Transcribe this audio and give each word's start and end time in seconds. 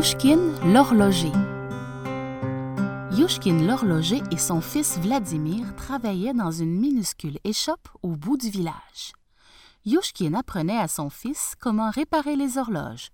Yushkin 0.00 0.54
l'horloger. 0.64 1.32
Yushkin 3.18 3.66
l'horloger 3.66 4.22
et 4.30 4.38
son 4.38 4.62
fils 4.62 4.96
Vladimir 4.98 5.76
travaillaient 5.76 6.32
dans 6.32 6.50
une 6.50 6.74
minuscule 6.74 7.38
échoppe 7.44 7.86
au 8.02 8.16
bout 8.16 8.38
du 8.38 8.48
village. 8.48 9.12
Yushkin 9.84 10.32
apprenait 10.32 10.78
à 10.78 10.88
son 10.88 11.10
fils 11.10 11.52
comment 11.60 11.90
réparer 11.90 12.34
les 12.34 12.56
horloges, 12.56 13.10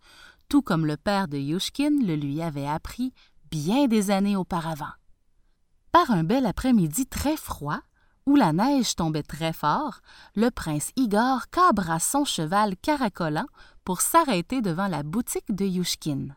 tout 0.48 0.62
comme 0.62 0.86
le 0.86 0.96
père 0.96 1.26
de 1.26 1.36
Yushkin 1.36 1.90
le 2.06 2.14
lui 2.14 2.40
avait 2.40 2.68
appris 2.68 3.12
bien 3.50 3.88
des 3.88 4.12
années 4.12 4.36
auparavant. 4.36 4.94
Par 5.90 6.12
un 6.12 6.22
bel 6.22 6.46
après-midi 6.46 7.06
très 7.08 7.36
froid, 7.36 7.80
où 8.26 8.36
la 8.36 8.52
neige 8.52 8.94
tombait 8.94 9.24
très 9.24 9.52
fort, 9.52 9.98
le 10.36 10.52
prince 10.52 10.92
Igor 10.94 11.50
cabra 11.50 11.98
son 11.98 12.24
cheval 12.24 12.76
caracolant 12.76 13.48
pour 13.82 14.02
s'arrêter 14.02 14.62
devant 14.62 14.86
la 14.86 15.02
boutique 15.02 15.52
de 15.52 15.64
Yushkin. 15.64 16.28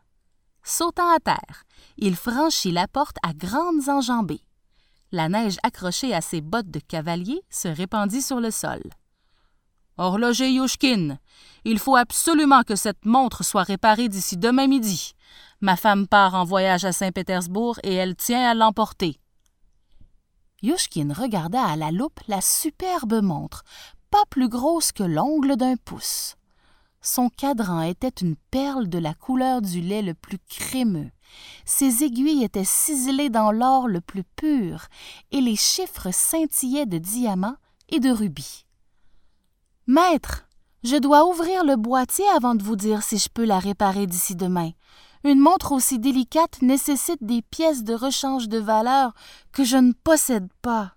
Sautant 0.70 1.12
à 1.12 1.18
terre, 1.18 1.64
il 1.98 2.14
franchit 2.14 2.70
la 2.70 2.86
porte 2.86 3.16
à 3.24 3.32
grandes 3.34 3.88
enjambées. 3.88 4.44
La 5.10 5.28
neige 5.28 5.56
accrochée 5.64 6.14
à 6.14 6.20
ses 6.20 6.40
bottes 6.40 6.70
de 6.70 6.78
cavalier 6.78 7.42
se 7.50 7.66
répandit 7.66 8.22
sur 8.22 8.38
le 8.38 8.52
sol. 8.52 8.80
Horloger 9.98 10.48
Yushkin, 10.48 11.18
il 11.64 11.80
faut 11.80 11.96
absolument 11.96 12.62
que 12.62 12.76
cette 12.76 13.04
montre 13.04 13.42
soit 13.42 13.64
réparée 13.64 14.08
d'ici 14.08 14.36
demain 14.36 14.68
midi. 14.68 15.14
Ma 15.60 15.74
femme 15.74 16.06
part 16.06 16.36
en 16.36 16.44
voyage 16.44 16.84
à 16.84 16.92
Saint-Pétersbourg 16.92 17.80
et 17.82 17.94
elle 17.94 18.14
tient 18.14 18.48
à 18.48 18.54
l'emporter. 18.54 19.18
Yushkin 20.62 21.12
regarda 21.12 21.64
à 21.64 21.74
la 21.74 21.90
loupe 21.90 22.20
la 22.28 22.40
superbe 22.40 23.20
montre, 23.22 23.64
pas 24.12 24.24
plus 24.30 24.48
grosse 24.48 24.92
que 24.92 25.02
l'ongle 25.02 25.56
d'un 25.56 25.74
pouce. 25.84 26.36
Son 27.02 27.30
cadran 27.30 27.80
était 27.80 28.08
une 28.08 28.36
perle 28.50 28.88
de 28.88 28.98
la 28.98 29.14
couleur 29.14 29.62
du 29.62 29.80
lait 29.80 30.02
le 30.02 30.14
plus 30.14 30.38
crémeux. 30.38 31.10
Ses 31.64 32.04
aiguilles 32.04 32.44
étaient 32.44 32.64
ciselées 32.64 33.30
dans 33.30 33.52
l'or 33.52 33.88
le 33.88 34.00
plus 34.00 34.24
pur, 34.24 34.86
et 35.30 35.40
les 35.40 35.56
chiffres 35.56 36.10
scintillaient 36.12 36.86
de 36.86 36.98
diamants 36.98 37.56
et 37.88 38.00
de 38.00 38.10
rubis. 38.10 38.66
Maître, 39.86 40.46
je 40.84 40.96
dois 40.96 41.26
ouvrir 41.26 41.64
le 41.64 41.76
boîtier 41.76 42.26
avant 42.36 42.54
de 42.54 42.62
vous 42.62 42.76
dire 42.76 43.02
si 43.02 43.18
je 43.18 43.28
peux 43.28 43.44
la 43.44 43.58
réparer 43.58 44.06
d'ici 44.06 44.36
demain. 44.36 44.70
Une 45.24 45.40
montre 45.40 45.72
aussi 45.72 45.98
délicate 45.98 46.62
nécessite 46.62 47.22
des 47.22 47.42
pièces 47.42 47.84
de 47.84 47.94
rechange 47.94 48.48
de 48.48 48.58
valeur 48.58 49.12
que 49.52 49.64
je 49.64 49.76
ne 49.76 49.92
possède 49.92 50.48
pas. 50.62 50.94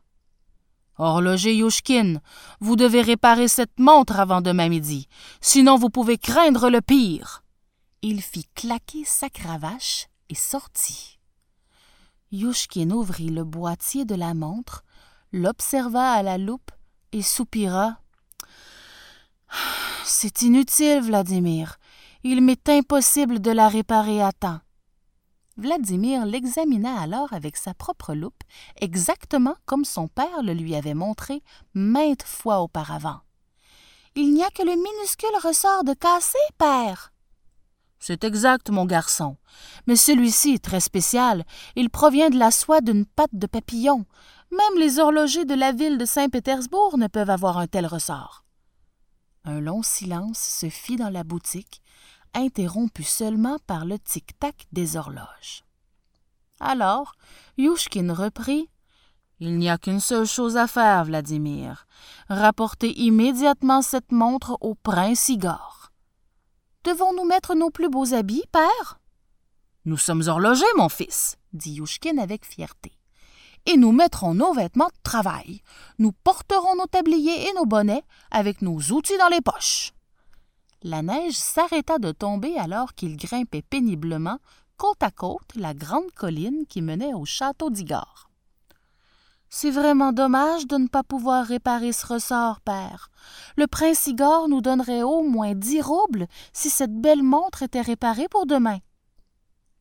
Horloger 0.98 1.56
Yushkin, 1.56 2.22
vous 2.60 2.76
devez 2.76 3.02
réparer 3.02 3.48
cette 3.48 3.80
montre 3.80 4.20
avant 4.20 4.42
demain 4.42 4.70
midi, 4.70 5.08
sinon 5.42 5.76
vous 5.78 5.90
pouvez 5.90 6.18
craindre 6.18 6.70
le 6.70 6.82
pire. 6.82 7.44
Il 8.02 8.22
fit 8.22 8.46
claquer 8.54 9.04
sa 9.06 9.30
cravache 9.30 10.08
et 10.30 10.36
sortit. 10.36 11.20
Yushkin 12.32 12.92
ouvrit 12.92 13.30
le 13.30 13.44
boîtier 13.44 14.06
de 14.06 14.16
la 14.16 14.34
montre, 14.34 14.84
l'observa 15.32 16.12
à 16.12 16.22
la 16.22 16.38
loupe 16.38 16.72
et 17.12 17.22
soupira. 17.22 17.98
C'est 20.04 20.42
inutile, 20.42 21.02
Vladimir. 21.02 21.78
Il 22.24 22.42
m'est 22.42 22.70
impossible 22.70 23.40
de 23.40 23.52
la 23.52 23.68
réparer 23.68 24.22
à 24.22 24.32
temps. 24.32 24.60
Vladimir 25.56 26.26
l'examina 26.26 27.00
alors 27.00 27.32
avec 27.32 27.58
sa 27.58 27.74
propre 27.76 28.16
loupe, 28.16 28.44
exactement 28.82 29.56
comme 29.66 29.86
son 29.86 30.08
père 30.08 30.42
le 30.42 30.54
lui 30.54 30.76
avait 30.76 30.96
montré 30.96 31.44
maintes 31.76 32.24
fois 32.24 32.62
auparavant. 32.62 33.22
Il 34.16 34.34
n'y 34.34 34.44
a 34.44 34.50
que 34.50 34.64
le 34.64 34.76
minuscule 34.76 35.38
ressort 35.44 35.84
de 35.84 35.94
cassé, 35.94 36.38
père. 36.58 37.14
C'est 38.00 38.24
exact, 38.24 38.70
mon 38.70 38.86
garçon. 38.86 39.38
Mais 39.88 39.96
celui-ci 39.96 40.56
est 40.56 40.64
très 40.64 40.80
spécial. 40.80 41.46
Il 41.76 41.90
provient 41.90 42.30
de 42.30 42.38
la 42.38 42.52
soie 42.52 42.82
d'une 42.82 43.06
patte 43.06 43.34
de 43.34 43.48
papillon. 43.48 44.06
Même 44.52 44.80
les 44.80 45.00
horlogers 45.00 45.46
de 45.46 45.54
la 45.54 45.72
ville 45.72 45.98
de 45.98 46.06
Saint-Pétersbourg 46.06 46.98
ne 46.98 47.08
peuvent 47.08 47.30
avoir 47.30 47.58
un 47.58 47.68
tel 47.68 47.86
ressort. 47.86 48.44
Un 49.46 49.62
long 49.62 49.84
silence 49.84 50.40
se 50.40 50.70
fit 50.70 50.96
dans 50.96 51.10
la 51.10 51.24
boutique, 51.24 51.82
interrompu 52.34 53.04
seulement 53.04 53.58
par 53.68 53.86
le 53.86 54.00
tic-tac 54.00 54.66
des 54.72 54.98
horloges. 54.98 55.64
Alors, 56.60 57.14
Yushkin 57.58 58.14
reprit 58.14 58.70
Il 59.40 59.58
n'y 59.58 59.70
a 59.70 59.78
qu'une 59.78 60.00
seule 60.00 60.26
chose 60.26 60.58
à 60.58 60.68
faire, 60.68 61.06
Vladimir. 61.06 61.86
Rapporter 62.30 62.98
immédiatement 63.00 63.82
cette 63.82 64.12
montre 64.12 64.58
au 64.62 64.76
prince 64.76 65.30
Igor. 65.30 65.92
Devons-nous 66.84 67.26
mettre 67.26 67.56
nos 67.56 67.70
plus 67.70 67.90
beaux 67.90 68.14
habits, 68.14 68.44
père? 68.52 69.00
Nous 69.86 69.98
sommes 69.98 70.24
horlogers, 70.28 70.66
mon 70.78 70.90
fils, 70.90 71.38
dit 71.52 71.74
Yushkin 71.74 72.18
avec 72.18 72.46
fierté. 72.46 72.98
Et 73.66 73.78
nous 73.78 73.92
mettrons 73.92 74.34
nos 74.34 74.54
vêtements 74.54 74.88
de 74.88 75.04
travail. 75.04 75.62
Nous 75.98 76.12
porterons 76.12 76.76
nos 76.76 76.88
tabliers 76.88 77.48
et 77.48 77.54
nos 77.54 77.66
bonnets 77.66 78.04
avec 78.32 78.62
nos 78.62 78.80
outils 78.92 79.18
dans 79.18 79.30
les 79.30 79.42
poches. 79.42 79.94
La 80.86 81.02
neige 81.02 81.38
s'arrêta 81.38 81.98
de 81.98 82.12
tomber 82.12 82.58
alors 82.58 82.94
qu'il 82.94 83.16
grimpait 83.16 83.62
péniblement 83.62 84.40
côte 84.76 85.02
à 85.02 85.12
côte 85.12 85.56
la 85.56 85.74
grande 85.74 86.12
colline 86.12 86.66
qui 86.68 86.82
menait 86.82 87.14
au 87.14 87.24
château 87.24 87.70
d'Igor. 87.70 88.30
C'est 89.50 89.72
vraiment 89.72 90.12
dommage 90.12 90.68
de 90.68 90.76
ne 90.78 90.88
pas 90.88 91.04
pouvoir 91.04 91.46
réparer 91.46 91.94
ce 91.94 92.06
ressort, 92.08 92.60
père. 92.60 93.12
Le 93.56 93.68
prince 93.68 94.08
Igor 94.08 94.50
nous 94.50 94.60
donnerait 94.60 95.04
au 95.04 95.24
moins 95.24 95.54
dix 95.54 95.80
roubles 95.80 96.28
si 96.52 96.70
cette 96.70 97.00
belle 97.00 97.24
montre 97.24 97.64
était 97.64 97.80
réparée 97.80 98.28
pour 98.28 98.46
demain. 98.46 98.80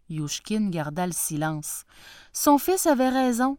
Yushkin 0.08 0.68
garda 0.68 1.06
le 1.06 1.12
silence. 1.12 1.82
Son 2.32 2.58
fils 2.58 2.86
avait 2.86 3.08
raison. 3.08 3.58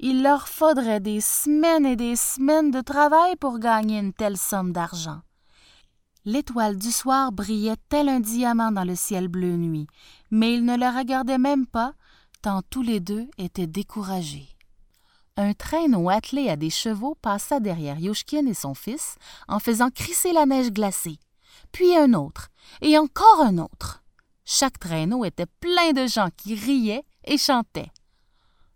Il 0.00 0.22
leur 0.22 0.48
faudrait 0.48 0.98
des 0.98 1.20
semaines 1.20 1.86
et 1.86 1.94
des 1.94 2.16
semaines 2.16 2.72
de 2.72 2.80
travail 2.80 3.36
pour 3.36 3.60
gagner 3.60 3.98
une 3.98 4.14
telle 4.14 4.38
somme 4.38 4.72
d'argent. 4.72 5.20
L'étoile 6.26 6.76
du 6.76 6.90
soir 6.90 7.32
brillait 7.32 7.76
tel 7.88 8.08
un 8.10 8.20
diamant 8.20 8.72
dans 8.72 8.84
le 8.84 8.94
ciel 8.94 9.28
bleu 9.28 9.56
nuit, 9.56 9.86
mais 10.30 10.52
ils 10.52 10.64
ne 10.64 10.76
la 10.76 10.90
regardaient 10.90 11.38
même 11.38 11.66
pas, 11.66 11.94
tant 12.42 12.60
tous 12.68 12.82
les 12.82 13.00
deux 13.00 13.26
étaient 13.38 13.66
découragés. 13.66 14.48
Un 15.38 15.54
traîneau 15.54 16.10
attelé 16.10 16.50
à 16.50 16.56
des 16.56 16.68
chevaux 16.68 17.16
passa 17.22 17.58
derrière 17.58 17.98
Yushkin 17.98 18.46
et 18.46 18.54
son 18.54 18.74
fils 18.74 19.16
en 19.48 19.58
faisant 19.58 19.88
crisser 19.88 20.34
la 20.34 20.44
neige 20.44 20.70
glacée, 20.70 21.18
puis 21.72 21.96
un 21.96 22.12
autre, 22.12 22.48
et 22.82 22.98
encore 22.98 23.40
un 23.40 23.56
autre. 23.56 24.02
Chaque 24.44 24.78
traîneau 24.78 25.24
était 25.24 25.46
plein 25.46 25.92
de 25.92 26.06
gens 26.06 26.28
qui 26.36 26.54
riaient 26.54 27.04
et 27.24 27.38
chantaient. 27.38 27.92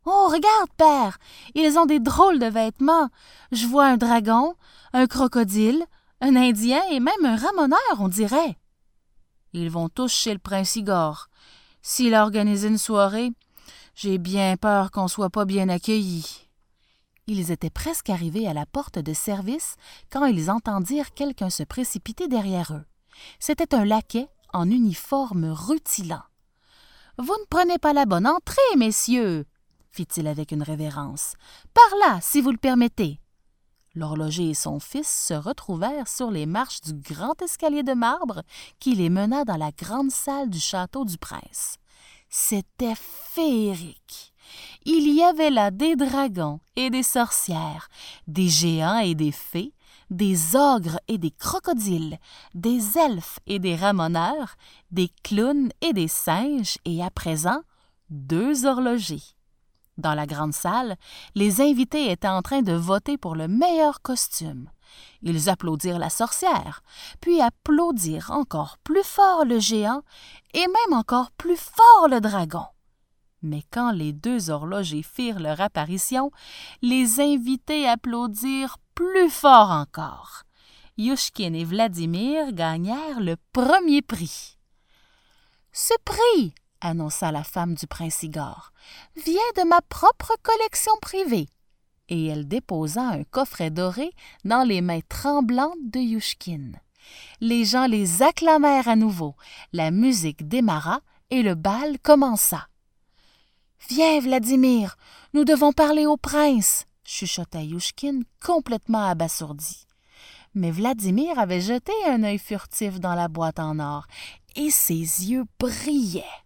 Oh, 0.06 0.28
regarde, 0.30 0.70
père, 0.76 1.18
ils 1.54 1.78
ont 1.78 1.86
des 1.86 2.00
drôles 2.00 2.38
de 2.38 2.46
vêtements. 2.46 3.08
Je 3.52 3.66
vois 3.66 3.86
un 3.86 3.96
dragon, 3.96 4.54
un 4.92 5.06
crocodile, 5.06 5.84
un 6.24 6.36
Indien 6.36 6.80
et 6.90 7.00
même 7.00 7.24
un 7.24 7.36
ramoneur, 7.36 7.78
on 7.98 8.08
dirait. 8.08 8.56
Ils 9.52 9.68
vont 9.68 9.90
tous 9.90 10.10
chez 10.10 10.32
le 10.32 10.38
prince 10.38 10.74
Igor. 10.74 11.28
S'il 11.82 12.14
organise 12.14 12.64
une 12.64 12.78
soirée, 12.78 13.30
j'ai 13.94 14.16
bien 14.16 14.56
peur 14.56 14.90
qu'on 14.90 15.06
soit 15.06 15.28
pas 15.28 15.44
bien 15.44 15.68
accueillis. 15.68 16.48
Ils 17.26 17.50
étaient 17.50 17.68
presque 17.68 18.08
arrivés 18.08 18.48
à 18.48 18.54
la 18.54 18.64
porte 18.64 18.98
de 18.98 19.12
service 19.12 19.76
quand 20.10 20.24
ils 20.24 20.50
entendirent 20.50 21.12
quelqu'un 21.12 21.50
se 21.50 21.62
précipiter 21.62 22.26
derrière 22.26 22.72
eux. 22.72 22.84
C'était 23.38 23.74
un 23.74 23.84
laquais 23.84 24.28
en 24.54 24.70
uniforme 24.70 25.50
rutilant. 25.50 26.22
Vous 27.18 27.36
ne 27.38 27.46
prenez 27.50 27.78
pas 27.78 27.92
la 27.92 28.06
bonne 28.06 28.26
entrée, 28.26 28.76
messieurs, 28.78 29.44
fit-il 29.92 30.26
avec 30.26 30.52
une 30.52 30.62
révérence. 30.62 31.34
Par 31.74 31.98
là, 32.00 32.18
si 32.22 32.40
vous 32.40 32.50
le 32.50 32.56
permettez. 32.56 33.20
L'horloger 33.94 34.50
et 34.50 34.54
son 34.54 34.80
fils 34.80 35.26
se 35.28 35.34
retrouvèrent 35.34 36.08
sur 36.08 36.30
les 36.30 36.46
marches 36.46 36.80
du 36.80 36.94
grand 36.94 37.40
escalier 37.42 37.82
de 37.82 37.92
marbre 37.92 38.42
qui 38.80 38.94
les 38.94 39.08
mena 39.08 39.44
dans 39.44 39.56
la 39.56 39.70
grande 39.70 40.10
salle 40.10 40.50
du 40.50 40.58
château 40.58 41.04
du 41.04 41.16
prince. 41.16 41.76
C'était 42.28 42.96
féerique. 42.96 44.32
Il 44.84 45.14
y 45.14 45.22
avait 45.22 45.50
là 45.50 45.70
des 45.70 45.94
dragons 45.94 46.60
et 46.76 46.90
des 46.90 47.04
sorcières, 47.04 47.88
des 48.26 48.48
géants 48.48 48.98
et 48.98 49.14
des 49.14 49.32
fées, 49.32 49.72
des 50.10 50.56
ogres 50.56 50.98
et 51.08 51.18
des 51.18 51.30
crocodiles, 51.30 52.18
des 52.54 52.98
elfes 52.98 53.38
et 53.46 53.58
des 53.58 53.76
ramoneurs, 53.76 54.56
des 54.90 55.10
clowns 55.22 55.70
et 55.80 55.92
des 55.92 56.08
singes, 56.08 56.78
et 56.84 57.02
à 57.02 57.10
présent 57.10 57.60
deux 58.10 58.66
horlogers. 58.66 59.22
Dans 59.96 60.14
la 60.14 60.26
grande 60.26 60.54
salle, 60.54 60.96
les 61.34 61.60
invités 61.60 62.10
étaient 62.10 62.28
en 62.28 62.42
train 62.42 62.62
de 62.62 62.72
voter 62.72 63.16
pour 63.16 63.36
le 63.36 63.46
meilleur 63.46 64.02
costume. 64.02 64.68
Ils 65.22 65.48
applaudirent 65.48 65.98
la 65.98 66.10
sorcière, 66.10 66.82
puis 67.20 67.40
applaudirent 67.40 68.30
encore 68.30 68.78
plus 68.82 69.04
fort 69.04 69.44
le 69.44 69.58
géant 69.58 70.02
et 70.52 70.66
même 70.66 70.98
encore 70.98 71.30
plus 71.32 71.56
fort 71.56 72.08
le 72.08 72.20
dragon. 72.20 72.64
Mais 73.42 73.62
quand 73.70 73.92
les 73.92 74.12
deux 74.12 74.50
horlogers 74.50 75.02
firent 75.02 75.38
leur 75.38 75.60
apparition, 75.60 76.30
les 76.82 77.20
invités 77.20 77.86
applaudirent 77.86 78.78
plus 78.94 79.30
fort 79.30 79.70
encore. 79.70 80.42
Yushkin 80.96 81.52
et 81.54 81.64
Vladimir 81.64 82.52
gagnèrent 82.52 83.20
le 83.20 83.36
premier 83.52 84.00
prix. 84.00 84.56
Ce 85.72 85.94
prix, 86.04 86.54
annonça 86.84 87.32
la 87.32 87.44
femme 87.44 87.74
du 87.74 87.86
prince 87.86 88.22
Igor, 88.22 88.72
vient 89.16 89.52
de 89.56 89.66
ma 89.66 89.80
propre 89.82 90.36
collection 90.42 90.92
privée. 91.00 91.48
Et 92.08 92.26
elle 92.26 92.46
déposa 92.46 93.02
un 93.02 93.24
coffret 93.24 93.70
doré 93.70 94.12
dans 94.44 94.62
les 94.62 94.82
mains 94.82 95.00
tremblantes 95.08 95.90
de 95.90 96.00
Yushkin. 96.00 96.72
Les 97.40 97.64
gens 97.64 97.86
les 97.86 98.22
acclamèrent 98.22 98.88
à 98.88 98.96
nouveau, 98.96 99.34
la 99.72 99.90
musique 99.90 100.46
démarra 100.46 101.00
et 101.30 101.42
le 101.42 101.54
bal 101.54 101.98
commença. 101.98 102.68
Viens, 103.88 104.20
Vladimir, 104.20 104.96
nous 105.32 105.44
devons 105.44 105.72
parler 105.72 106.06
au 106.06 106.16
prince, 106.16 106.86
chuchota 107.04 107.62
Yushkin, 107.62 108.20
complètement 108.42 109.06
abasourdi. 109.06 109.86
Mais 110.54 110.70
Vladimir 110.70 111.38
avait 111.38 111.60
jeté 111.60 111.92
un 112.06 112.22
œil 112.22 112.38
furtif 112.38 113.00
dans 113.00 113.14
la 113.14 113.28
boîte 113.28 113.58
en 113.58 113.78
or, 113.78 114.06
et 114.56 114.70
ses 114.70 114.94
yeux 114.94 115.44
brillaient. 115.58 116.43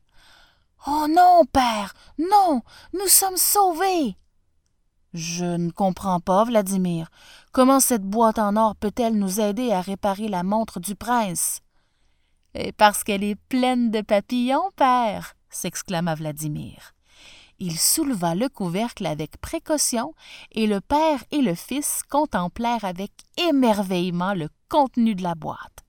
Oh 0.86 1.06
non, 1.08 1.42
père, 1.52 1.94
non, 2.18 2.62
nous 2.92 3.08
sommes 3.08 3.36
sauvés. 3.36 4.16
Je 5.12 5.44
ne 5.44 5.70
comprends 5.70 6.20
pas, 6.20 6.44
Vladimir. 6.44 7.08
Comment 7.52 7.80
cette 7.80 8.04
boîte 8.04 8.38
en 8.38 8.56
or 8.56 8.76
peut-elle 8.76 9.18
nous 9.18 9.40
aider 9.40 9.72
à 9.72 9.80
réparer 9.80 10.28
la 10.28 10.42
montre 10.42 10.80
du 10.80 10.94
prince? 10.94 11.60
Et 12.54 12.72
parce 12.72 13.04
qu'elle 13.04 13.24
est 13.24 13.40
pleine 13.48 13.90
de 13.90 14.00
papillons, 14.02 14.70
père, 14.76 15.34
s'exclama 15.50 16.14
Vladimir. 16.14 16.92
Il 17.58 17.76
souleva 17.76 18.34
le 18.34 18.48
couvercle 18.48 19.06
avec 19.06 19.40
précaution, 19.40 20.14
et 20.52 20.66
le 20.66 20.80
père 20.80 21.24
et 21.32 21.42
le 21.42 21.54
fils 21.54 22.02
contemplèrent 22.08 22.84
avec 22.84 23.10
émerveillement 23.36 24.34
le 24.34 24.48
contenu 24.68 25.14
de 25.16 25.22
la 25.24 25.34
boîte. 25.34 25.84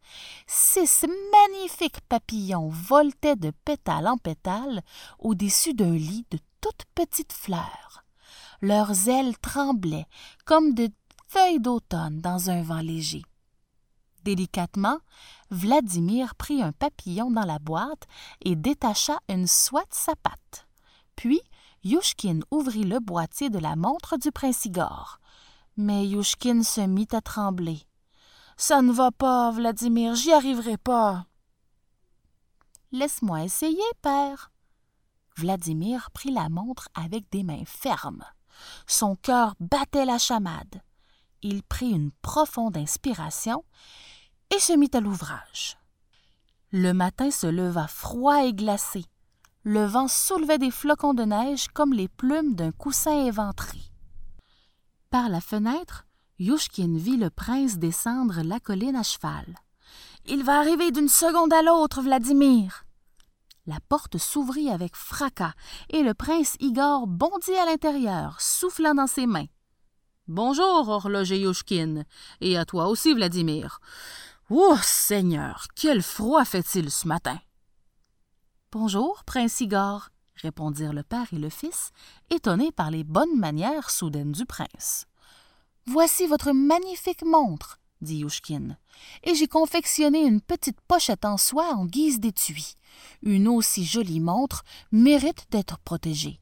Six 0.48 1.06
magnifiques 1.32 2.02
papillons 2.08 2.70
voletaient 2.70 3.36
de 3.36 3.52
pétale 3.66 4.08
en 4.08 4.18
pétale 4.18 4.82
au-dessus 5.20 5.74
d'un 5.74 5.94
lit 5.94 6.26
de 6.32 6.40
toutes 6.62 6.86
petites 6.96 7.34
fleurs. 7.34 8.04
Leurs 8.62 9.08
ailes 9.08 9.38
tremblaient 9.40 10.08
comme 10.46 10.74
de 10.74 10.90
feuilles 11.28 11.60
d'automne 11.60 12.22
dans 12.22 12.50
un 12.50 12.62
vent 12.62 12.82
léger. 12.82 13.24
Délicatement, 14.24 14.98
Vladimir 15.50 16.36
prit 16.36 16.62
un 16.62 16.72
papillon 16.72 17.32
dans 17.32 17.46
la 17.46 17.60
boîte 17.60 18.04
et 18.42 18.56
détacha 18.56 19.20
une 19.30 19.48
soie 19.48 19.84
de 19.84 19.94
sa 19.94 20.16
patte. 20.16 20.68
Puis, 21.16 21.42
Yushkin 21.84 22.40
ouvrit 22.52 22.84
le 22.84 23.00
boîtier 23.00 23.50
de 23.50 23.60
la 23.60 23.76
montre 23.76 24.18
du 24.18 24.32
prince 24.32 24.66
Igor. 24.66 25.20
Mais 25.78 26.06
Yushkin 26.08 26.64
se 26.64 26.82
mit 26.82 27.08
à 27.14 27.22
trembler. 27.22 27.80
Ça 28.62 28.82
ne 28.82 28.92
va 28.92 29.10
pas, 29.10 29.52
Vladimir, 29.52 30.16
j'y 30.16 30.34
arriverai 30.34 30.76
pas. 30.76 31.26
Laisse-moi 32.92 33.46
essayer, 33.46 33.80
père. 34.02 34.52
Vladimir 35.38 36.12
prit 36.12 36.32
la 36.32 36.50
montre 36.50 36.90
avec 36.94 37.32
des 37.32 37.44
mains 37.44 37.64
fermes. 37.66 38.26
Son 38.86 39.16
cœur 39.16 39.56
battait 39.62 40.04
la 40.04 40.18
chamade. 40.18 40.82
Il 41.42 41.64
prit 41.64 41.92
une 41.92 42.12
profonde 42.22 42.76
inspiration 42.76 43.64
et 44.54 44.60
se 44.60 44.74
mit 44.74 44.92
à 44.92 45.00
l'ouvrage. 45.00 45.78
Le 46.74 46.92
matin 46.92 47.32
se 47.32 47.48
leva 47.48 47.88
froid 47.88 48.44
et 48.44 48.52
glacé. 48.52 49.06
Le 49.64 49.86
vent 49.86 50.10
soulevait 50.10 50.58
des 50.58 50.72
flocons 50.72 51.14
de 51.14 51.24
neige 51.24 51.70
comme 51.70 51.94
les 51.94 52.10
plumes 52.10 52.56
d'un 52.56 52.74
coussin 52.74 53.26
éventré. 53.26 53.80
Par 55.10 55.30
la 55.30 55.40
fenêtre, 55.40 56.06
Yushkin 56.40 56.96
vit 56.96 57.18
le 57.18 57.30
prince 57.30 57.78
descendre 57.78 58.42
la 58.44 58.62
colline 58.62 58.96
à 58.96 59.04
cheval. 59.04 59.46
Il 60.26 60.46
va 60.46 60.60
arriver 60.60 60.90
d'une 60.92 61.10
seconde 61.10 61.52
à 61.52 61.62
l'autre, 61.62 62.02
Vladimir. 62.02 62.86
La 63.68 63.82
porte 63.90 64.18
s'ouvrit 64.18 64.70
avec 64.70 64.96
fracas, 64.96 65.52
et 65.90 66.02
le 66.02 66.14
prince 66.14 66.56
Igor 66.62 67.08
bondit 67.08 67.56
à 67.56 67.66
l'intérieur, 67.66 68.40
soufflant 68.40 68.96
dans 68.96 69.06
ses 69.06 69.26
mains. 69.26 69.48
Bonjour, 70.30 70.88
horloger 70.88 71.42
Yushkin, 71.42 72.04
et 72.40 72.58
à 72.58 72.64
toi 72.64 72.88
aussi, 72.88 73.14
Vladimir. 73.14 73.82
Oh, 74.50 74.78
Seigneur, 74.82 75.68
quel 75.76 76.02
froid 76.02 76.46
fait-il 76.46 76.90
ce 76.90 77.06
matin? 77.06 77.38
Bonjour, 78.72 79.26
prince 79.26 79.60
Igor, 79.60 80.08
répondirent 80.36 80.94
le 80.94 81.04
père 81.04 81.28
et 81.34 81.38
le 81.38 81.50
fils, 81.50 81.92
étonnés 82.30 82.72
par 82.72 82.92
les 82.92 83.04
bonnes 83.04 83.38
manières 83.38 83.90
soudaines 83.90 84.32
du 84.32 84.46
prince. 84.46 85.09
Voici 85.92 86.28
votre 86.28 86.52
magnifique 86.52 87.26
montre, 87.26 87.80
dit 88.02 88.18
Yushkin, 88.18 88.78
et 89.24 89.34
j'ai 89.34 89.48
confectionné 89.48 90.24
une 90.24 90.40
petite 90.40 90.80
pochette 90.82 91.26
en 91.26 91.36
soie 91.36 91.74
en 91.74 91.88
guise 91.88 92.20
d'étui. 92.20 92.76
Une 93.24 93.48
aussi 93.48 93.86
jolie 93.86 94.20
montre 94.20 94.64
mérite 94.92 95.48
d'être 95.50 95.80
protégée. 95.80 96.40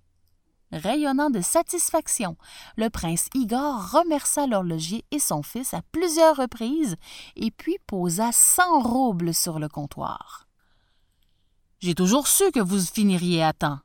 Rayonnant 0.73 1.29
de 1.29 1.39
satisfaction, 1.39 2.35
le 2.75 2.89
prince 2.89 3.29
Igor 3.35 3.89
remercia 3.91 4.47
l'horloger 4.47 5.05
et 5.11 5.19
son 5.19 5.44
fils 5.44 5.73
à 5.73 5.81
plusieurs 5.93 6.35
reprises 6.35 6.97
et 7.38 7.50
puis 7.50 7.77
posa 7.88 8.33
cent 8.33 8.81
roubles 8.81 9.33
sur 9.33 9.59
le 9.59 9.69
comptoir. 9.69 10.50
J'ai 11.79 11.95
toujours 11.95 12.27
su 12.27 12.51
que 12.51 12.59
vous 12.59 12.81
finiriez 12.81 13.43
à 13.43 13.53
temps. 13.53 13.79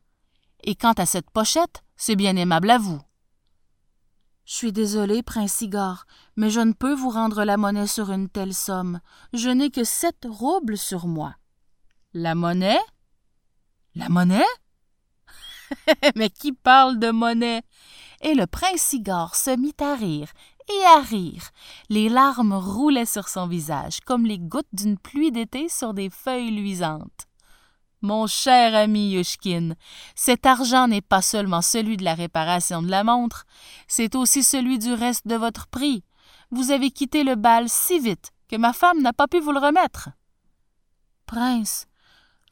Et 0.65 0.75
quant 0.75 0.95
à 0.95 1.07
cette 1.07 1.31
pochette, 1.31 1.85
c'est 1.97 2.17
bien 2.17 2.35
aimable 2.35 2.69
à 2.69 2.79
vous. 2.79 3.01
Je 4.53 4.59
suis 4.59 4.73
désolé, 4.73 5.23
prince 5.23 5.63
Igor, 5.63 6.05
mais 6.37 6.51
je 6.51 6.61
ne 6.61 6.75
peux 6.75 6.93
vous 6.93 7.09
rendre 7.09 7.43
la 7.43 7.57
monnaie 7.57 7.87
sur 7.87 8.13
une 8.13 8.29
telle 8.29 8.53
somme. 8.53 9.01
Je 9.33 9.49
n'ai 9.49 9.71
que 9.71 9.83
sept 9.83 10.27
roubles 10.29 10.77
sur 10.77 11.07
moi. 11.07 11.37
La 12.13 12.35
monnaie? 12.35 12.79
La 13.95 14.11
monnaie? 14.11 14.45
mais 16.17 16.29
qui 16.29 16.53
parle 16.53 16.99
de 16.99 17.11
monnaie? 17.11 17.63
Et 18.21 18.35
le 18.35 18.47
prince 18.47 18.93
Igor 18.93 19.37
se 19.37 19.57
mit 19.57 19.75
à 19.81 19.95
rire 19.95 20.29
et 20.69 20.85
à 20.85 21.01
rire. 21.01 21.49
Les 21.89 22.11
larmes 22.11 22.53
roulaient 22.53 23.07
sur 23.07 23.29
son 23.29 23.47
visage, 23.47 24.01
comme 24.05 24.27
les 24.27 24.39
gouttes 24.39 24.67
d'une 24.75 24.99
pluie 24.99 25.33
d'été 25.33 25.71
sur 25.71 25.95
des 25.95 26.11
feuilles 26.11 26.51
luisantes. 26.51 27.27
Mon 28.03 28.27
cher 28.27 28.75
ami 28.75 29.13
Yushkin, 29.13 29.75
cet 30.17 30.45
argent 30.45 30.89
n'est 30.89 31.01
pas 31.01 31.23
seulement 31.23 31.63
celui 31.63 31.97
de 31.97 32.05
la 32.05 32.15
réparation 32.15 32.83
de 32.83 32.91
la 32.91 33.05
montre, 33.05 33.47
c'est 33.87 34.17
aussi 34.17 34.43
celui 34.43 34.81
du 34.81 34.93
reste 34.93 35.29
de 35.29 35.37
votre 35.37 35.69
prix. 35.69 36.03
Vous 36.51 36.73
avez 36.73 36.91
quitté 36.91 37.23
le 37.23 37.37
bal 37.37 37.69
si 37.69 38.01
vite 38.01 38.33
que 38.49 38.57
ma 38.57 38.73
femme 38.73 39.03
n'a 39.03 39.13
pas 39.13 39.29
pu 39.29 39.39
vous 39.39 39.53
le 39.53 39.61
remettre. 39.61 40.09
Prince, 41.27 41.87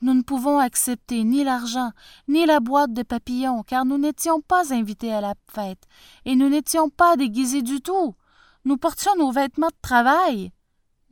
nous 0.03 0.15
ne 0.15 0.23
pouvons 0.23 0.61
accepter 0.61 1.25
ni 1.25 1.43
l'argent, 1.43 1.91
ni 2.29 2.47
la 2.47 2.61
boîte 2.61 2.93
de 2.93 3.03
papillons, 3.03 3.65
car 3.65 3.85
nous 3.85 3.99
n'étions 3.99 4.41
pas 4.41 4.73
invités 4.73 5.13
à 5.13 5.21
la 5.21 5.35
fête, 5.53 5.83
et 6.25 6.37
nous 6.37 6.49
n'étions 6.49 6.91
pas 6.91 7.17
déguisés 7.17 7.63
du 7.63 7.81
tout. 7.81 8.15
Nous 8.65 8.77
portions 8.77 9.17
nos 9.17 9.33
vêtements 9.33 9.67
de 9.67 9.83
travail. 9.83 10.53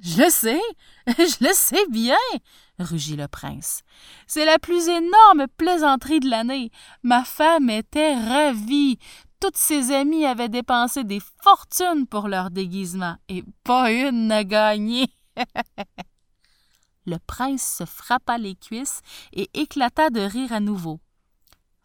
Je 0.01 0.23
le 0.23 0.31
sais, 0.31 0.61
je 1.07 1.45
le 1.45 1.53
sais 1.53 1.87
bien, 1.89 2.17
rugit 2.79 3.17
le 3.17 3.27
prince. 3.27 3.83
C'est 4.27 4.45
la 4.45 4.59
plus 4.59 4.89
énorme 4.89 5.47
plaisanterie 5.57 6.21
de 6.21 6.31
l'année. 6.31 6.71
Ma 7.03 7.25
femme 7.25 7.69
était 7.69 8.15
ravie. 8.15 8.99
Toutes 9.41 9.57
ses 9.57 9.93
amies 9.93 10.25
avaient 10.25 10.49
dépensé 10.49 11.05
des 11.05 11.21
fortunes 11.43 12.07
pour 12.07 12.29
leur 12.29 12.51
déguisement, 12.51 13.17
et 13.29 13.45
pas 13.65 13.91
une 13.91 14.29
n'a 14.29 14.45
gagné. 14.45 15.07
le 17.07 17.19
prince 17.27 17.77
se 17.79 17.85
frappa 17.85 18.39
les 18.39 18.55
cuisses 18.55 19.01
et 19.33 19.49
éclata 19.55 20.11
de 20.11 20.21
rire 20.21 20.53
à 20.53 20.61
nouveau. 20.61 21.01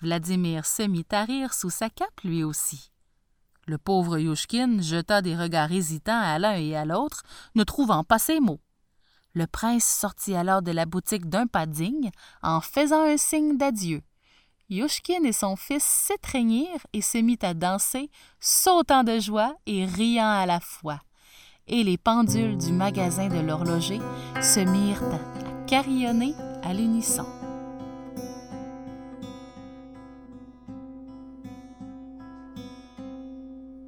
Vladimir 0.01 0.65
se 0.65 0.83
mit 0.83 1.05
à 1.11 1.23
rire 1.23 1.53
sous 1.53 1.69
sa 1.69 1.89
cape 1.89 2.21
lui 2.23 2.43
aussi. 2.43 2.92
Le 3.65 3.77
pauvre 3.77 4.17
Yushkin 4.17 4.81
jeta 4.81 5.21
des 5.21 5.35
regards 5.35 5.71
hésitants 5.71 6.19
à 6.19 6.37
l'un 6.37 6.55
et 6.55 6.75
à 6.75 6.85
l'autre, 6.85 7.23
ne 7.55 7.63
trouvant 7.63 8.03
pas 8.03 8.19
ses 8.19 8.39
mots. 8.39 8.59
Le 9.33 9.47
prince 9.47 9.85
sortit 9.85 10.35
alors 10.35 10.61
de 10.61 10.71
la 10.71 10.85
boutique 10.85 11.29
d'un 11.29 11.47
pas 11.47 11.65
digne, 11.65 12.11
en 12.41 12.61
faisant 12.61 13.03
un 13.03 13.17
signe 13.17 13.57
d'adieu. 13.57 14.01
Yushkin 14.69 15.23
et 15.23 15.33
son 15.33 15.55
fils 15.55 15.83
s'étreignirent 15.83 16.85
et 16.93 17.01
se 17.01 17.17
mit 17.17 17.39
à 17.41 17.53
danser, 17.53 18.09
sautant 18.39 19.03
de 19.03 19.19
joie 19.19 19.55
et 19.65 19.85
riant 19.85 20.29
à 20.29 20.45
la 20.45 20.59
fois. 20.59 20.99
Et 21.67 21.83
les 21.83 21.97
pendules 21.97 22.57
du 22.57 22.73
magasin 22.73 23.29
de 23.29 23.39
l'horloger 23.39 23.99
se 24.41 24.59
mirent 24.59 25.03
à 25.03 25.65
carillonner 25.65 26.35
à 26.63 26.73
l'unisson. 26.73 27.25